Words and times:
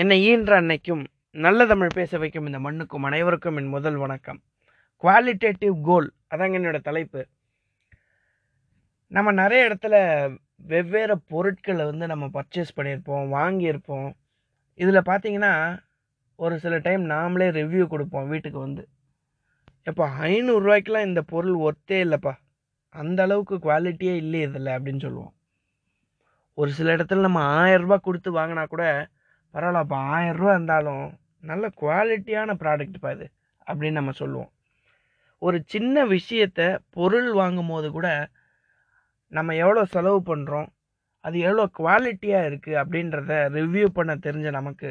என்னை 0.00 0.24
ஈன்ற 0.24 0.60
அன்னைக்கும் 0.60 1.04
நல்ல 1.30 1.66
தமிழ் 1.66 1.94
பேச 1.94 2.18
வைக்கும் 2.18 2.46
இந்த 2.46 2.58
மண்ணுக்கும் 2.58 3.02
அனைவருக்கும் 3.02 3.56
என் 3.56 3.66
முதல் 3.66 3.96
வணக்கம். 3.96 4.40
குவாலிட்டேட்டிவ் 5.02 5.80
கோல் 5.82 6.12
அதாங்க 6.34 6.56
என்னோட 6.58 6.80
தலைப்பு. 6.80 7.26
நம்ம 9.06 9.32
நிறைய 9.32 9.68
இடத்துல 9.68 9.94
வெவ்வேறு 10.56 11.18
பொருட்களை 11.18 11.84
வந்து 11.84 12.06
நம்ம 12.06 12.26
பர்ச்சேஸ் 12.26 12.76
பண்ணியிருப்போம் 12.76 13.26
வாங்கியிருப்போம். 13.34 14.10
இதில் 14.74 15.08
பார்த்தீங்கன்னா 15.10 15.78
ஒரு 16.36 16.58
சில 16.58 16.78
டைம் 16.78 17.10
நாமளே 17.10 17.48
ரிவ்யூ 17.58 17.86
கொடுப்போம் 17.86 18.28
வீட்டுக்கு 18.28 18.58
வந்து. 18.58 18.88
எப்போ 19.82 20.08
ஐநூறுரூவாய்க்கெலாம் 20.08 21.06
இந்த 21.06 21.22
பொருள் 21.22 21.54
ஒர்த்தே 21.54 22.00
இல்லைப்பா. 22.06 22.34
அந்த 22.88 23.22
அளவுக்கு 23.22 23.56
குவாலிட்டியே 23.56 24.16
இல்லை 24.16 24.40
இதில் 24.40 24.66
அப்படின்னு 24.66 25.00
சொல்லுவோம். 25.00 25.34
ஒரு 26.54 26.70
சில 26.70 26.96
இடத்துல 26.96 27.20
நம்ம 27.20 27.66
ஆயரூபா 27.66 27.96
கொடுத்து 27.96 28.32
வாங்கினா 28.32 28.66
கூட 28.66 29.08
பரவாயில்லப்பா 29.54 29.98
ஆயரூபா 30.16 30.52
இருந்தாலும் 30.56 31.04
நல்ல 31.50 31.64
குவாலிட்டியான 31.80 32.54
ப்ராடக்ட்ப்பா 32.62 33.10
இது 33.16 33.26
அப்படின்னு 33.66 33.98
நம்ம 34.00 34.14
சொல்லுவோம். 34.22 34.50
ஒரு 35.42 35.58
சின்ன 35.66 36.04
விஷயத்த 36.06 36.60
பொருள் 36.96 37.30
வாங்கும் 37.32 37.70
போது 37.72 37.88
கூட 37.90 38.08
நம்ம 39.32 39.54
எவ்வளோ 39.54 39.82
செலவு 39.94 40.20
பண்ணுறோம் 40.26 40.68
அது 41.24 41.36
எவ்வளோ 41.38 41.64
குவாலிட்டியாக 41.78 42.48
இருக்குது 42.48 42.80
அப்படின்றத 42.82 43.32
ரிவ்யூ 43.56 43.86
பண்ண 43.98 44.12
தெரிஞ்ச 44.26 44.50
நமக்கு 44.50 44.90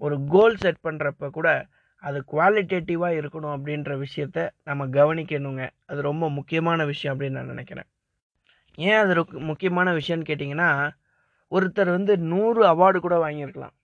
ஒரு 0.00 0.16
கோல் 0.34 0.56
செட் 0.56 0.84
பண்ணுறப்ப 0.86 1.28
கூட 1.38 1.48
அது 2.02 2.18
குவாலிட்டேட்டிவாக 2.32 3.18
இருக்கணும் 3.20 3.54
அப்படின்ற 3.56 3.92
விஷயத்த 4.04 4.38
நம்ம 4.64 4.86
கவனிக்கணுங்க. 4.98 5.62
அது 5.86 6.00
ரொம்ப 6.10 6.24
முக்கியமான 6.30 6.84
விஷயம் 6.84 7.14
அப்படின்னு 7.14 7.38
நான் 7.38 7.52
நினைக்கிறேன். 7.54 7.88
ஏன் 8.78 9.00
அது 9.02 9.14
முக்கியமான 9.50 9.92
விஷயம்னு 9.92 10.28
கேட்டிங்கன்னா 10.30 10.70
ஒருத்தர் 11.50 11.90
வந்து 11.90 12.18
நூறு 12.18 12.60
அவார்டு 12.64 12.98
கூட 12.98 13.26
வாங்கியிருக்கலாம். 13.26 13.74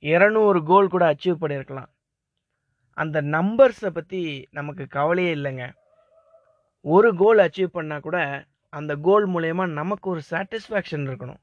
இரநூறு 0.00 0.62
கோல் 0.62 0.88
கூட 0.88 1.04
அச்சீவ் 1.12 1.42
பண்ணியிருக்கலாம். 1.42 1.90
அந்த 2.94 3.22
நம்பர்ஸை 3.22 3.86
பற்றி 3.86 4.48
நமக்கு 4.50 4.86
கவலையே 4.86 5.34
இல்லைங்க. 5.34 5.72
ஒரு 6.80 7.14
கோல் 7.14 7.38
அச்சீவ் 7.38 7.74
பண்ணால் 7.74 8.00
கூட 8.00 8.44
அந்த 8.68 8.96
கோல் 8.96 9.26
மூலயமா 9.28 9.64
நமக்கு 9.70 10.10
ஒரு 10.10 10.20
சாட்டிஸ்ஃபேக்ஷன் 10.30 11.04
இருக்கணும். 11.08 11.40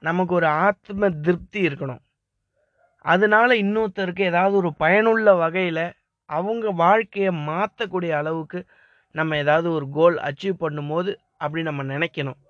நமக்கு 0.00 0.34
ஒரு 0.34 0.46
ஆத்ம 0.46 1.10
திருப்தி 1.10 1.66
இருக்கணும். 1.66 2.02
அதனால 2.98 3.54
இன்னொருத்தருக்கு 3.54 4.20
ஏதாவது 4.20 4.56
ஒரு 4.56 4.74
பயனுள்ள 4.74 5.34
வகையில் 5.34 5.92
அவங்க 6.24 6.70
வாழ்க்கையை 6.70 7.32
மாற்றக்கூடிய 7.34 8.10
அளவுக்கு 8.10 8.66
நம்ம 9.12 9.36
ஏதாவது 9.36 9.72
ஒரு 9.72 9.88
கோல் 9.90 10.16
அச்சீவ் 10.16 10.56
பண்ணும்போது 10.60 11.16
அப்படி 11.36 11.62
நம்ம 11.62 11.84
நினைக்கணும். 11.84 12.40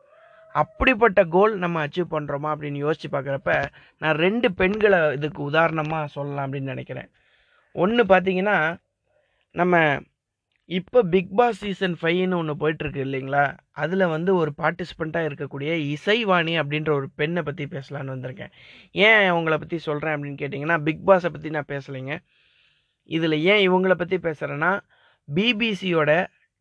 அப்படிப்பட்ட 0.54 1.20
கோல் 1.34 1.54
நம்ம 1.64 1.86
அச்சீவ் 1.86 2.14
பண்ணுறோமா 2.14 2.48
அப்படின்னு 2.54 2.80
யோசித்து 2.86 3.08
பார்க்குறப்ப 3.14 3.52
நான் 4.02 4.16
ரெண்டு 4.16 4.48
பெண்களை 4.52 5.00
இதுக்கு 5.12 5.42
உதாரணமாக 5.42 6.06
சொல்லலாம் 6.06 6.46
அப்படின்னு 6.46 6.74
நினைக்கிறேன். 6.74 7.08
ஒன்று 7.72 8.02
பார்த்தீங்கன்னா 8.04 8.58
நம்ம 9.50 10.00
இப்போ 10.68 11.02
பிக் 11.02 11.32
பாஸ் 11.36 11.58
சீசன் 11.58 11.96
ஃபைவ்னு 12.00 12.36
ஒன்று 12.36 12.54
போயிட்டுருக்கு 12.60 13.00
இல்லைங்களா? 13.06 13.42
அதில் 13.72 14.04
வந்து 14.06 14.30
ஒரு 14.34 14.50
பார்ட்டிசிபெண்ட்டாக 14.62 15.28
இருக்கக்கூடிய 15.28 15.70
இசைவாணி 15.94 16.54
அப்படின்ற 16.60 16.90
ஒரு 16.90 17.08
பெண்ணை 17.14 17.42
பற்றி 17.42 17.64
பேசலான்னு 17.64 18.14
வந்திருக்கேன். 18.14 18.52
ஏன் 18.90 19.24
அவங்கள 19.32 19.56
பற்றி 19.56 19.78
சொல்கிறேன் 19.78 20.14
அப்படின்னு 20.16 20.40
கேட்டிங்கன்னா 20.42 20.78
பிக் 20.82 21.04
பாஸை 21.04 21.30
பற்றி 21.30 21.50
நான் 21.50 21.70
பேசலைங்க. 21.72 22.16
இதில் 23.04 23.36
ஏன் 23.52 23.62
இவங்கள 23.68 23.94
பற்றி 23.94 24.18
பேசுகிறேன்னா 24.28 24.72
பிபிசியோட 25.28 26.12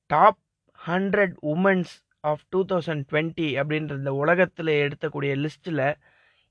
top 0.09 0.41
hundred 0.87 1.35
women's 1.53 1.93
of 2.23 2.43
two 2.49 2.59
thousand 2.65 3.03
twenty 3.11 3.47
அப்படின்ற 3.61 3.95
இந்த 4.01 4.11
உலகத்தில் 4.13 4.71
எடுத்தக்கூடிய 4.83 5.31
லிஸ்ட்டில் 5.45 5.85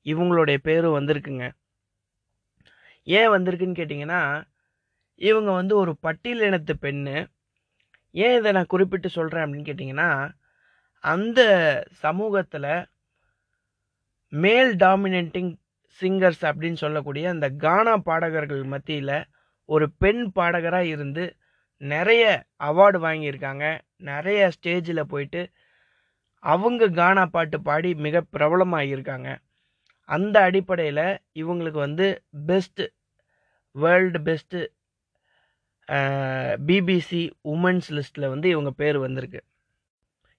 இவங்களுடைய 0.04 0.58
பேரும் 0.62 0.96
வந்திருக்குங்க. 0.98 1.44
ஏன் 3.02 3.30
வந்திருக்குன்னு 3.30 3.78
கேட்டிங்கன்னா 3.80 4.20
இவங்க 5.20 5.50
வந்து 5.50 5.74
ஒரு 5.76 5.92
பட்டியலினத்து 6.02 6.74
பெண்ணு. 6.82 7.16
ஏன் 8.10 8.36
இதை 8.38 8.52
நான் 8.52 8.72
குறிப்பிட்டு 8.74 9.08
சொல்கிறேன் 9.08 9.44
அப்படின்னு 9.44 9.68
கேட்டிங்கன்னா 9.70 10.08
அந்த 11.04 11.40
சமூகத்தில் 12.04 12.70
மேல் 14.32 14.76
டாமினேட்டிங் 14.76 15.52
சிங்கர்ஸ் 16.00 16.44
அப்படின்னு 16.48 16.82
சொல்லக்கூடிய 16.84 17.24
அந்த 17.28 17.48
கானா 17.64 17.94
பாடகர்கள் 17.96 18.62
மத்தியில் 18.64 19.16
ஒரு 19.68 19.86
பெண் 19.98 20.22
பாடகராக 20.34 20.92
இருந்து 20.94 21.24
நிறைய 21.82 22.24
அவார்டு 22.62 22.98
வாங்கியிருக்காங்க. 23.06 23.64
நிறைய 24.10 24.50
ஸ்டேஜில் 24.56 25.10
போயிட்டு 25.12 25.42
அவங்க 26.44 26.88
கானா 26.88 27.24
பாட்டு 27.26 27.58
பாடி 27.62 27.90
மிக 28.04 28.22
பிரபலமாகியிருக்காங்க 28.32 29.28
அந்த 30.08 30.36
அடிப்படையில் 30.40 31.04
இவங்களுக்கு 31.34 31.78
வந்து 31.86 32.06
best 32.46 32.86
world 33.74 34.18
best 34.18 34.60
BBC 36.68 37.22
women's 37.44 37.88
லிஸ்ட்டில் 37.90 38.28
வந்து 38.28 38.48
இவங்க 38.48 38.70
பேர் 38.70 38.98
வந்திருக்கு. 38.98 39.40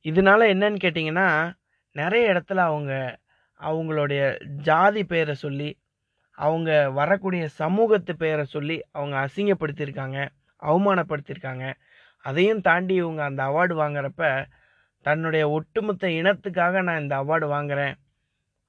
இதனால 0.06 0.42
என்னன்னு 0.54 0.80
கேட்டிங்கன்னா 0.86 1.28
நிறைய 1.96 2.34
இடத்துல 2.34 2.60
அவங்க 2.70 2.92
அவங்களுடைய 3.60 4.22
ஜாதி 4.62 5.04
பெயரை 5.04 5.36
சொல்லி 5.36 5.70
அவங்க 6.38 6.70
வரக்கூடிய 6.92 7.44
சமூகத்து 7.60 8.14
பெயரை 8.16 8.46
சொல்லி 8.46 8.78
அவங்க 8.92 9.16
அசிங்கப்படுத்தியிருக்காங்க 9.26 10.20
அவமானப்படுத்தியிருக்காங்க. 10.62 11.66
அதையும் 12.26 12.62
தாண்டி 12.62 12.94
இவங்க 12.94 13.22
அந்த 13.24 13.42
அவார்டு 13.44 13.76
வாங்குறப்ப 13.82 14.24
தன்னுடைய 15.06 15.44
ஒட்டுமொத்த 15.50 16.08
இனத்துக்காக 16.20 16.82
நான் 16.88 17.02
இந்த 17.02 17.16
அவார்டு 17.24 17.48
வாங்குகிறேன் 17.54 17.96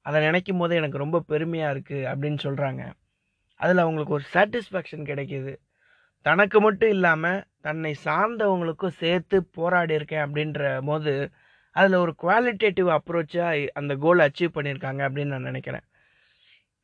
அதை 0.07 0.19
நினைக்கும் 0.23 0.59
போது 0.59 0.73
எனக்கு 0.81 1.03
ரொம்ப 1.05 1.21
பெருமையாக 1.31 1.75
இருக்குது 1.75 2.09
அப்படின்னு 2.11 2.41
சொல்கிறாங்க 2.47 2.83
அதில் 3.61 3.83
அவங்களுக்கு 3.85 4.17
ஒரு 4.19 4.27
சாட்டிஸ்ஃபேக்ஷன் 4.33 5.09
கிடைக்கிது. 5.11 5.53
தனக்கு 6.27 6.59
மட்டும் 6.61 6.89
இல்லாமல் 6.89 7.41
தன்னை 7.61 7.93
சார்ந்தவங்களுக்கும் 8.05 8.99
சேர்த்து 9.03 9.37
போராடி 9.57 9.95
இருக்கேன் 9.95 10.25
அப்படின்ற 10.27 10.63
போது 10.89 11.13
அதில் 11.77 11.97
ஒரு 12.03 12.13
குவாலிட்டேட்டிவ் 12.23 12.89
அப்ரோச்சாக 12.97 13.69
அந்த 13.81 13.93
கோல் 14.05 14.25
அச்சீவ் 14.27 14.57
பண்ணியிருக்காங்க 14.57 15.03
அப்படின்னு 15.07 15.35
நான் 15.35 15.49
நினைக்கிறேன். 15.51 15.85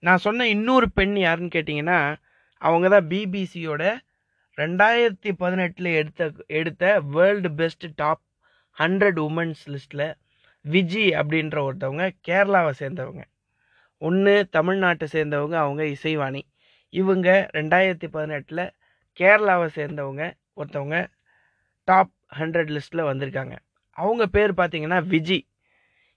நான் 0.02 0.24
சொன்ன 0.26 0.46
இன்னொரு 0.46 0.86
பெண் 0.98 1.16
யாருன்னு 1.16 1.54
கேட்டிங்கன்னா 1.54 1.98
அவங்க 2.62 2.86
தான் 2.88 3.08
பிபிசியோட 3.08 3.84
ரெண்டாயிரத்தி 4.58 5.30
பதினெட்டில் 5.42 5.90
எடுத்த 6.00 6.32
எடுத்த 6.60 6.84
world 7.14 7.50
best 7.60 7.86
top 7.94 8.22
hundred 8.78 9.18
women's 9.20 9.62
லிஸ்ட்டில் 9.66 10.14
விஜி 10.70 11.04
அப்படின்ற 11.20 11.70
ஒருத்தவங்க 11.70 12.10
கேரளாவை 12.28 12.72
சேர்ந்தவங்க. 12.78 13.22
ஒன்று 13.98 14.48
தமிழ்நாட்டை 14.52 15.06
சேர்ந்தவங்க 15.12 15.54
அவங்க 15.54 15.82
இசைவாணி. 15.82 16.40
இவங்க 16.88 17.50
ரெண்டாயிரத்தி 17.54 18.06
பதினெட்டில் 18.06 18.70
கேரளாவை 19.18 19.68
சேர்ந்தவங்க 19.74 20.32
ஒருத்தவங்க 20.56 21.06
டாப் 21.84 22.10
ஹண்ட்ரட் 22.38 22.78
லிஸ்ட்டில் 22.78 23.08
வந்திருக்காங்க. 23.10 23.56
அவங்க 23.90 24.26
பேர் 24.26 24.52
பார்த்தீங்கன்னா 24.52 25.04
விஜி. 25.08 25.40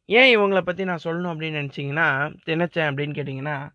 ஏன் 0.05 0.37
இவங்கள 0.37 0.61
பற்றி 0.61 0.83
நான் 0.83 0.99
சொல்லணும் 1.03 1.07
அப்படின்னு 1.07 1.59
நினச்சிங்கன்னா 1.61 2.35
தினச்சேன் 2.45 2.93
அப்படின்னு 2.93 3.15
கேட்டிங்கன்னா 3.19 3.69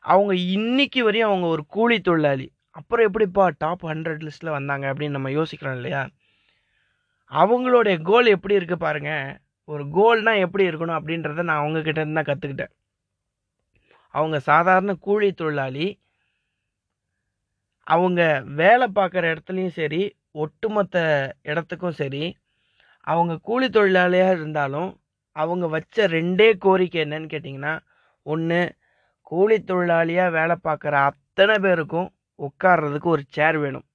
அவங்க 0.00 0.34
இன்னைக்கு 0.34 1.04
வரையும் 1.04 1.28
அவங்க 1.28 1.46
ஒரு 1.46 1.66
கூலி 1.66 2.00
தொழிலாளி. 2.00 2.52
அப்புறம் 2.70 3.06
எப்படிப்பா 3.06 3.50
டாப் 3.58 3.86
ஹண்ட்ரட் 3.86 4.28
லிஸ்ட்டில் 4.28 4.50
வந்தாங்க 4.50 4.94
அப்படின்னு 4.94 5.10
நம்ம 5.10 5.30
யோசிக்கிறோம் 5.30 5.74
இல்லையா? 5.74 6.08
அவங்களுடைய 7.34 7.96
கோல் 8.02 8.26
எப்படி 8.26 8.56
இருக்குது 8.58 8.84
பாருங்கள் 8.86 9.36
ஒரு 9.68 9.84
கோல்னால் 9.96 10.42
எப்படி 10.44 10.64
இருக்கணும் 10.68 10.98
அப்படின்றத 10.98 11.42
நான் 11.42 11.62
அவங்கக்கிட்ட 11.62 12.00
இருந்து 12.00 12.18
தான் 12.20 12.30
கற்றுக்கிட்டேன் 12.30 12.72
அவங்க 14.14 14.36
சாதாரண 14.40 14.92
கூலி 14.96 15.28
தொழிலாளி 15.32 15.86
அவங்க 17.86 18.20
வேலை 18.54 18.86
பார்க்குற 18.94 19.24
இடத்துலையும் 19.32 19.76
சரி 19.80 20.02
ஒட்டுமொத்த 20.30 20.96
இடத்துக்கும் 21.42 21.98
சரி 22.02 22.24
அவங்க 23.06 23.34
கூலி 23.38 23.66
தொழிலாளியாக 23.68 24.36
இருந்தாலும் 24.36 24.90
அவங்க 25.36 25.66
வச்ச 25.66 26.06
ரெண்டே 26.06 26.48
கோரிக்கை 26.58 27.00
என்னன்னு 27.04 27.32
கேட்டிங்கன்னா 27.32 27.74
ஒன்று 28.26 28.60
கூலி 29.30 29.56
தொழிலாளியாக 29.70 30.30
வேலை 30.30 30.56
பார்க்குற 30.64 30.94
அத்தனை 31.10 31.56
பேருக்கும் 31.58 32.08
உட்கார்றதுக்கு 32.38 33.08
ஒரு 33.08 33.22
சேர் 33.28 33.58
வேணும். 33.58 33.86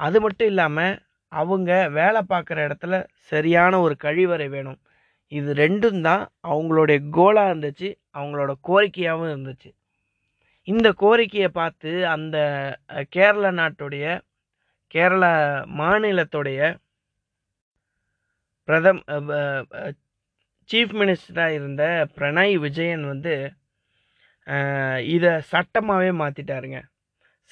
அது 0.00 0.18
மட்டும் 0.20 0.46
இல்லாமல் 0.46 0.94
அவங்க 1.40 1.70
வேலை 1.98 2.20
பார்க்குற 2.32 2.58
இடத்துல 2.68 2.96
சரியான 3.30 3.80
ஒரு 3.84 3.94
கழிவறை 4.04 4.48
வேணும். 4.54 4.80
இது 5.32 5.50
ரெண்டும் 5.62 6.00
தான் 6.08 6.24
அவங்களுடைய 6.52 6.98
கோலாக 7.18 7.50
இருந்துச்சு 7.52 7.88
அவங்களோட 8.18 8.52
கோரிக்கையாகவும் 8.68 9.32
இருந்துச்சு. 9.34 9.70
இந்த 10.68 10.88
கோரிக்கையை 11.02 11.50
பார்த்து 11.60 11.92
அந்த 12.14 12.36
கேரள 13.16 13.46
நாட்டுடைய 13.60 14.06
கேரள 14.94 15.24
மாநிலத்துடைய 15.80 16.60
பிரதம் 18.68 19.00
சீஃப் 20.70 20.94
மினிஸ்டராக 21.00 21.56
இருந்த 21.58 21.84
பிரணய் 22.16 22.54
விஜயன் 22.64 23.04
வந்து 23.12 23.34
இதை 25.14 25.32
சட்டமாகவே 25.52 26.10
மாற்றிட்டாருங்க 26.20 26.78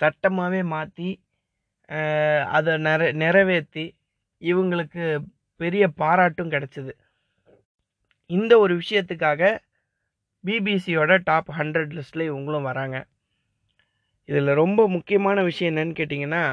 சட்டமாகவே 0.01 0.61
மாற்றி 0.75 1.09
அதை 2.57 2.73
நிற 2.87 3.03
நிறைவேற்றி 3.23 3.85
இவங்களுக்கு 4.43 5.05
பெரிய 5.61 5.85
பாராட்டும் 6.03 6.53
கிடச்சிது. 6.55 6.93
இந்த 8.31 8.53
ஒரு 8.65 8.75
விஷயத்துக்காக 8.83 9.43
பிபிசியோட 10.45 11.13
டாப் 11.29 11.51
ஹண்ட்ரட் 11.59 11.93
லிஸ்ட்டில் 11.97 12.29
இவங்களும் 12.31 12.69
வராங்க. 12.71 12.99
இதில் 14.29 14.59
ரொம்ப 14.63 14.81
முக்கியமான 14.97 15.39
விஷயம் 15.49 15.71
என்னன்னு 15.73 15.99
கேட்டிங்கன்னா 16.01 16.45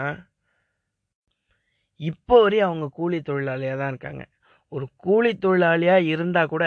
இப்போ 1.99 2.35
வரையும் 2.43 2.67
அவங்க 2.69 2.87
கூலி 2.99 3.17
தொழிலாளியாக 3.29 3.77
தான் 3.81 3.91
இருக்காங்க. 3.93 4.23
ஒரு 4.71 4.85
கூலி 5.05 5.31
தொழிலாளியாக 5.45 6.09
இருந்தால் 6.13 6.51
கூட 6.53 6.65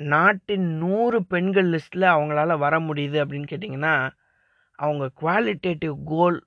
நாட்டின் 0.00 0.66
நூறு 0.82 1.18
பெண்கள் 1.32 1.68
லிஸ்ட்டில் 1.74 2.06
அவங்களால 2.14 2.56
வர 2.64 2.74
முடியுது 2.88 3.18
அப்படின்னு 3.22 3.50
கேட்டிங்கன்னா 3.52 3.94
அவங்க 4.78 5.10
குவாலிட்டேட்டிவ் 5.20 5.96
கோல் 6.04 6.44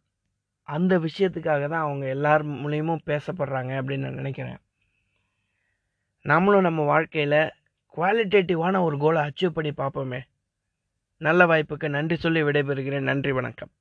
அந்த 0.64 1.00
விஷயத்துக்காக 1.00 1.68
தான் 1.68 1.86
அவங்க 1.86 2.08
எல்லார் 2.08 2.46
மூலியமும் 2.46 3.06
பேசப்படுறாங்க 3.06 3.72
அப்படின்னு 3.80 4.06
நான் 4.06 4.20
நினைக்கிறேன். 4.22 4.60
நம்மளும் 6.26 6.62
நம்ம 6.62 6.82
வாழ்க்கையில் 6.84 7.40
குவாலிட்டேட்டிவான 7.98 8.82
ஒரு 8.82 8.98
கோலை 8.98 9.22
அச்சீவ் 9.22 9.58
பண்ணி 9.58 9.72
பார்ப்போமே. 9.72 10.22
நல்ல 11.18 11.46
வாய்ப்புக்கு 11.46 11.90
நன்றி 11.90 12.16
சொல்லி 12.16 12.44
விடைபெறுகிறேன். 12.44 13.10
நன்றி 13.12 13.32
வணக்கம். 13.32 13.72